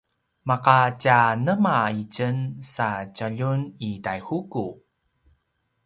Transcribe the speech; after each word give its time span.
ma’a 0.47 0.77
tja 1.01 1.19
nema 1.45 1.77
itjen 2.01 2.37
sa 2.73 2.89
djaljun 3.15 3.61
i 3.89 3.91
Taihuku? 4.03 4.67